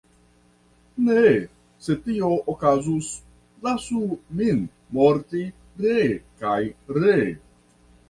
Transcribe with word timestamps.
Ne, 1.09 1.25
se 1.87 1.97
tio 2.07 2.31
okazus, 2.55 3.11
lasu 3.69 4.03
min 4.41 4.67
morti 4.99 5.47
ree 5.87 6.11
kaj 6.45 6.61
ree."". 7.01 7.33